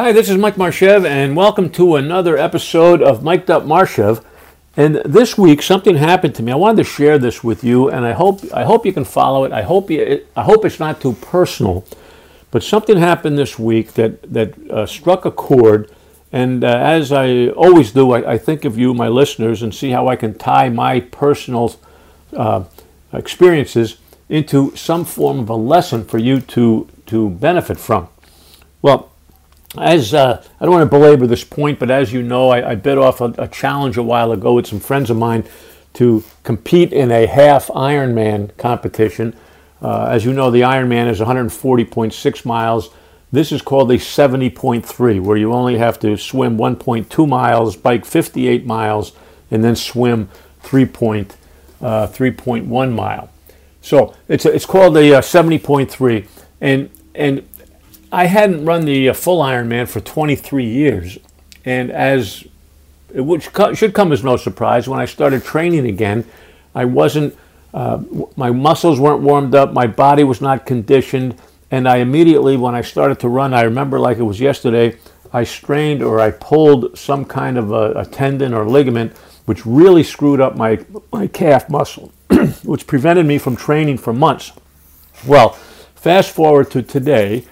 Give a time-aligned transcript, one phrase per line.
[0.00, 4.22] Hi, this is Mike Marshev, and welcome to another episode of Mic'd Up Marshev.
[4.76, 6.52] And this week, something happened to me.
[6.52, 9.42] I wanted to share this with you, and I hope I hope you can follow
[9.42, 9.50] it.
[9.50, 11.84] I hope you, I hope it's not too personal,
[12.52, 15.90] but something happened this week that that uh, struck a chord.
[16.30, 19.90] And uh, as I always do, I, I, think of you, my listeners, and see
[19.90, 21.74] how I can tie my personal
[22.36, 22.62] uh,
[23.12, 23.96] experiences
[24.28, 28.06] into some form of a lesson for you to to benefit from.
[28.80, 29.10] Well,
[29.76, 32.74] as uh, I don't want to belabor this point, but as you know, I, I
[32.74, 35.44] bit off a, a, challenge a while ago with some friends of mine
[35.94, 39.36] to compete in a half Ironman competition.
[39.82, 42.90] Uh, as you know, the Ironman is 140.6 miles.
[43.30, 48.64] This is called a 70.3, where you only have to swim 1.2 miles, bike 58
[48.64, 49.12] miles,
[49.50, 50.30] and then swim
[50.62, 51.26] 3.1
[51.82, 52.06] uh,
[52.90, 53.30] mile.
[53.82, 56.26] So it's it's called a uh, 70.3,
[56.60, 57.46] and and
[58.10, 61.18] I hadn't run the uh, full Ironman for 23 years,
[61.64, 62.46] and as
[63.10, 66.24] which should come as no surprise, when I started training again,
[66.74, 67.36] I wasn't.
[67.74, 68.02] Uh,
[68.36, 69.72] my muscles weren't warmed up.
[69.72, 71.34] My body was not conditioned,
[71.70, 74.96] and I immediately, when I started to run, I remember like it was yesterday.
[75.32, 80.02] I strained or I pulled some kind of a, a tendon or ligament, which really
[80.02, 82.12] screwed up my my calf muscle,
[82.64, 84.52] which prevented me from training for months.
[85.26, 85.50] Well,
[85.94, 87.44] fast forward to today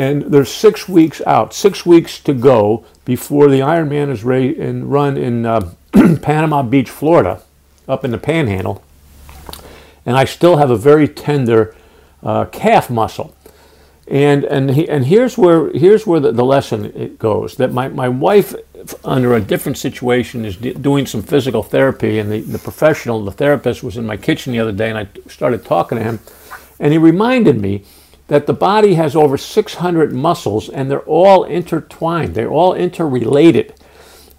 [0.00, 5.44] and there's six weeks out, six weeks to go before the Ironman is run in
[5.44, 5.74] uh,
[6.22, 7.42] Panama Beach, Florida,
[7.86, 8.82] up in the Panhandle.
[10.06, 11.76] And I still have a very tender
[12.22, 13.36] uh, calf muscle.
[14.08, 17.88] And and he, and here's where here's where the, the lesson it goes that my,
[17.88, 18.54] my wife
[19.04, 23.30] under a different situation is d- doing some physical therapy and the, the professional the
[23.30, 26.18] therapist was in my kitchen the other day and I started talking to him
[26.80, 27.84] and he reminded me
[28.30, 33.74] that the body has over 600 muscles and they're all intertwined, they're all interrelated.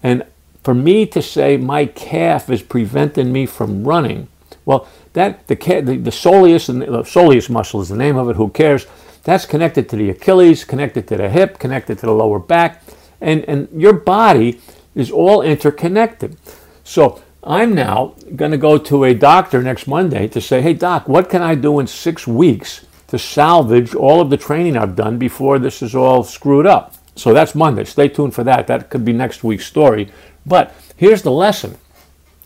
[0.02, 0.24] And
[0.64, 4.28] for me to say my calf is preventing me from running,
[4.64, 8.36] well, that the the, the soleus and the soleus muscle is the name of it.
[8.36, 8.86] Who cares?
[9.24, 12.82] That's connected to the Achilles, connected to the hip, connected to the lower back,
[13.20, 14.58] and and your body
[14.94, 16.38] is all interconnected.
[16.82, 21.10] So I'm now going to go to a doctor next Monday to say, hey doc,
[21.10, 25.18] what can I do in six weeks to salvage all of the training I've done
[25.18, 26.94] before this is all screwed up.
[27.14, 27.84] So that's Monday.
[27.84, 28.66] Stay tuned for that.
[28.68, 30.10] That could be next week's story.
[30.46, 31.76] But here's the lesson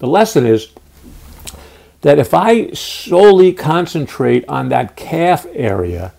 [0.00, 0.72] the lesson is
[2.00, 6.12] that if I solely concentrate on that calf area,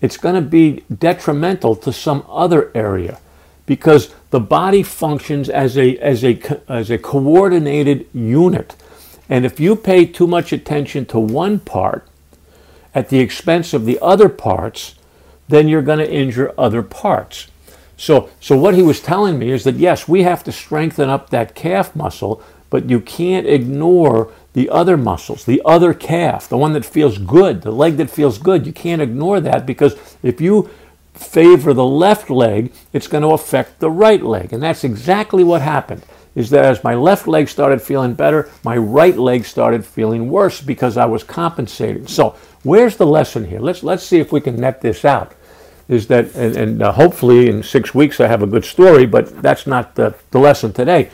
[0.00, 3.20] it's going to be detrimental to some other area
[3.64, 8.74] because the body functions as a, as a, as a coordinated unit.
[9.28, 12.08] And if you pay too much attention to one part,
[12.94, 14.94] at the expense of the other parts,
[15.48, 17.48] then you're going to injure other parts.
[17.96, 21.30] So, so what he was telling me is that yes, we have to strengthen up
[21.30, 26.72] that calf muscle, but you can't ignore the other muscles, the other calf, the one
[26.72, 28.66] that feels good, the leg that feels good.
[28.66, 30.70] You can't ignore that because if you
[31.12, 34.52] favor the left leg, it's going to affect the right leg.
[34.52, 36.04] And that's exactly what happened.
[36.34, 40.60] Is that as my left leg started feeling better, my right leg started feeling worse
[40.60, 42.08] because I was compensating.
[42.08, 43.60] So Where's the lesson here?
[43.60, 45.34] Let's let's see if we can net this out.
[45.86, 49.42] Is that and, and uh, hopefully in six weeks I have a good story, but
[49.42, 51.10] that's not the, the lesson today.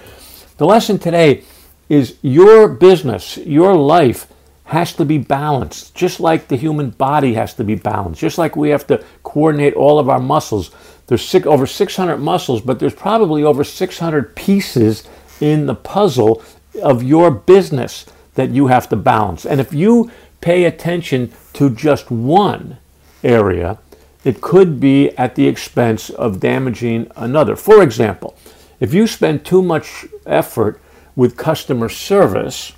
[0.58, 1.42] The lesson today
[1.88, 4.28] is your business, your life
[4.66, 8.54] has to be balanced, just like the human body has to be balanced, just like
[8.54, 10.70] we have to coordinate all of our muscles.
[11.08, 15.08] There's six, over 600 muscles, but there's probably over 600 pieces
[15.40, 16.44] in the puzzle
[16.80, 19.44] of your business that you have to balance.
[19.44, 22.78] And if you pay attention to just one
[23.22, 23.78] area,
[24.24, 27.56] it could be at the expense of damaging another.
[27.56, 28.36] For example,
[28.78, 30.80] if you spend too much effort
[31.16, 32.72] with customer service,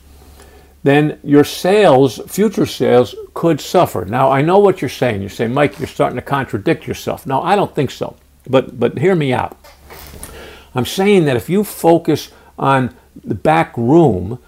[0.83, 4.05] then your sales, future sales, could suffer.
[4.05, 5.23] Now, I know what you're saying.
[5.23, 7.25] You say, Mike, you're starting to contradict yourself.
[7.27, 8.17] No, I don't think so.
[8.49, 9.57] But, but hear me out.
[10.75, 12.95] I'm saying that if you focus on
[13.25, 14.39] the back room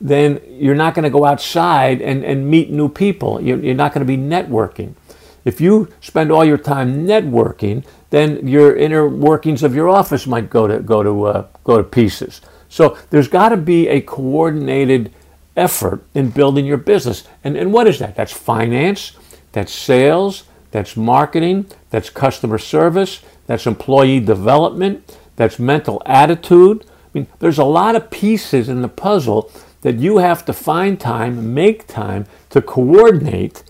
[0.00, 3.40] then you're not going to go outside and, and meet new people.
[3.40, 4.94] You're, you're not going to be networking.
[5.44, 10.50] If you spend all your time networking, then your inner workings of your office might
[10.50, 12.40] go to go to uh, go to pieces.
[12.68, 15.12] So there's got to be a coordinated
[15.56, 17.24] effort in building your business.
[17.42, 18.16] And and what is that?
[18.16, 19.12] That's finance,
[19.52, 26.84] that's sales, that's marketing, that's customer service, that's employee development, that's mental attitude.
[26.84, 29.50] I mean, there's a lot of pieces in the puzzle
[29.82, 33.64] that you have to find time, make time to coordinate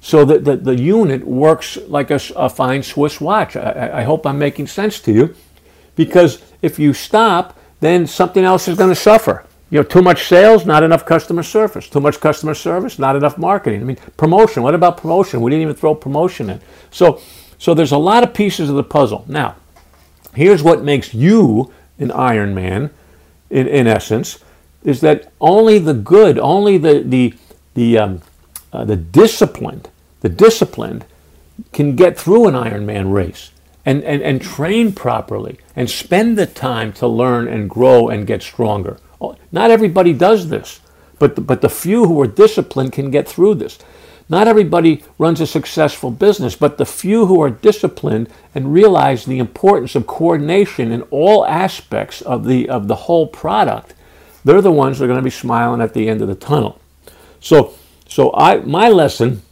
[0.00, 3.56] so that the, the unit works like a, a fine Swiss watch.
[3.56, 5.34] I, I hope I'm making sense to you
[5.96, 9.46] because if you stop, then something else is going to suffer.
[9.70, 11.88] You know, too much sales, not enough customer service.
[11.88, 13.80] Too much customer service, not enough marketing.
[13.80, 14.62] I mean, promotion.
[14.62, 15.40] What about promotion?
[15.40, 16.60] We didn't even throw promotion in.
[16.90, 17.20] So,
[17.58, 19.24] so there's a lot of pieces of the puzzle.
[19.26, 19.56] Now,
[20.34, 22.90] here's what makes you an Iron Man,
[23.50, 24.38] in, in essence,
[24.84, 27.34] is that only the good, only the the
[27.74, 28.22] the um,
[28.72, 29.88] uh, the disciplined,
[30.20, 31.04] the disciplined,
[31.72, 33.50] can get through an Ironman race
[33.86, 38.42] and, and, and train properly and spend the time to learn and grow and get
[38.42, 38.98] stronger.
[39.20, 40.80] Oh, not everybody does this,
[41.18, 43.78] but the, but the few who are disciplined can get through this.
[44.28, 49.38] Not everybody runs a successful business, but the few who are disciplined and realize the
[49.38, 53.94] importance of coordination in all aspects of the, of the whole product,
[54.44, 56.80] they're the ones that are going to be smiling at the end of the tunnel.
[57.40, 57.74] So,
[58.08, 59.42] so I, my lesson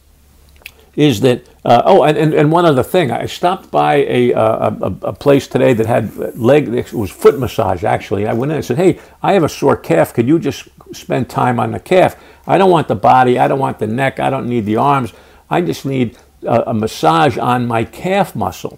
[0.95, 4.75] is that uh, oh, and, and, and one other thing, I stopped by a, uh,
[4.81, 8.27] a, a place today that had leg, it was foot massage actually.
[8.27, 10.13] I went in and said, hey, I have a sore calf.
[10.13, 12.21] Could you just spend time on the calf?
[12.45, 15.13] I don't want the body, I don't want the neck, I don't need the arms.
[15.49, 18.77] I just need a, a massage on my calf muscle.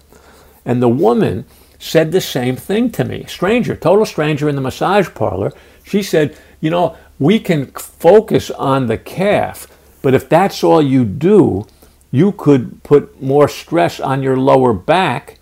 [0.64, 1.44] And the woman
[1.78, 3.24] said the same thing to me.
[3.26, 5.52] Stranger, total stranger in the massage parlor.
[5.84, 9.66] She said, you know, we can focus on the calf,
[10.02, 11.66] but if that's all you do,
[12.10, 15.38] you could put more stress on your lower back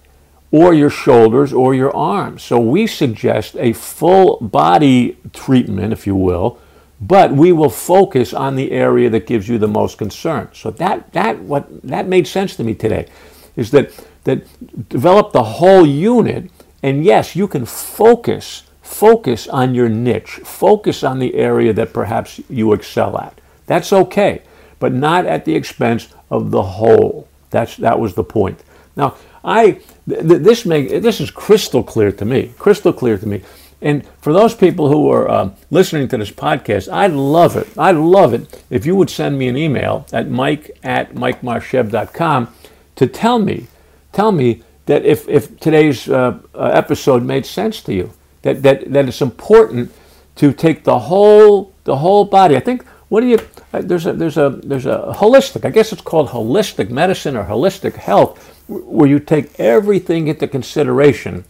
[0.51, 2.43] or your shoulders or your arms.
[2.43, 6.59] So we suggest a full body treatment, if you will,
[7.01, 10.49] but we will focus on the area that gives you the most concern.
[10.53, 13.09] So that that what that made sense to me today
[13.57, 13.93] is that
[14.25, 14.47] that
[14.89, 16.51] develop the whole unit
[16.83, 22.41] and yes, you can focus focus on your niche, focus on the area that perhaps
[22.51, 23.41] you excel at.
[23.67, 24.43] That's okay,
[24.79, 27.27] but not at the expense of the whole.
[27.51, 28.63] That's that was the point.
[28.97, 33.43] Now, I th- this make this is crystal clear to me, crystal clear to me.
[33.81, 37.69] And for those people who are uh, listening to this podcast, I'd love it.
[37.77, 42.49] I'd love it if you would send me an email at mike at mikemarshev.com
[42.97, 43.67] to tell me,
[44.13, 48.13] tell me that if, if today's uh, uh, episode made sense to you,
[48.43, 49.93] that, that, that it's important
[50.37, 52.57] to take the whole, the whole body.
[52.57, 53.39] I think what do you?
[53.73, 55.65] Uh, there's a there's a there's a holistic.
[55.65, 61.45] I guess it's called holistic medicine or holistic health, where you take everything into consideration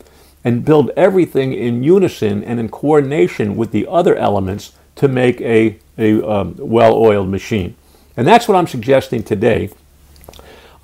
[0.44, 5.78] and build everything in unison and in coordination with the other elements to make a
[5.96, 7.76] a um, well-oiled machine.
[8.16, 9.70] And that's what I'm suggesting today.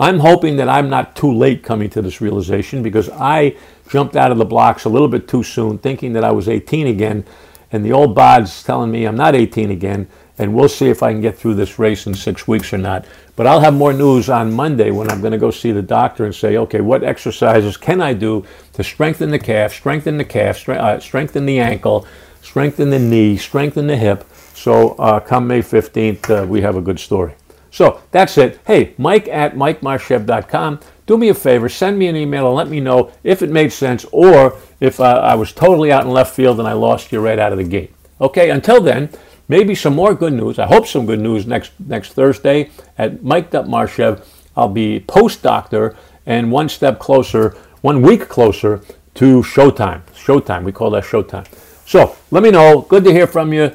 [0.00, 3.54] I'm hoping that I'm not too late coming to this realization because I
[3.88, 6.86] jumped out of the blocks a little bit too soon, thinking that I was 18
[6.86, 7.24] again,
[7.70, 10.08] and the old bod's telling me I'm not 18 again
[10.40, 13.04] and we'll see if I can get through this race in six weeks or not.
[13.36, 16.24] But I'll have more news on Monday when I'm going to go see the doctor
[16.24, 20.66] and say, okay, what exercises can I do to strengthen the calf, strengthen the calf,
[20.66, 22.06] uh, strengthen the ankle,
[22.40, 24.24] strengthen the knee, strengthen the hip.
[24.54, 27.34] So uh, come May 15th, uh, we have a good story.
[27.70, 28.60] So that's it.
[28.66, 30.80] Hey, Mike at MikeMarshev.com.
[31.06, 33.72] Do me a favor, send me an email and let me know if it made
[33.72, 37.20] sense or if uh, I was totally out in left field and I lost you
[37.20, 37.92] right out of the gate.
[38.20, 39.10] Okay, until then,
[39.48, 40.58] maybe some more good news.
[40.58, 44.24] I hope some good news next next Thursday at Mike Marshev.
[44.56, 45.96] I'll be post doctor
[46.26, 48.80] and one step closer, one week closer
[49.14, 50.02] to showtime.
[50.14, 50.64] Showtime.
[50.64, 51.46] We call that showtime.
[51.86, 52.82] So let me know.
[52.82, 53.72] Good to hear from you.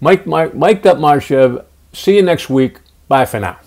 [0.00, 1.64] Mike Mike, Mike Marshev.
[1.92, 2.78] See you next week.
[3.08, 3.58] Bye for now.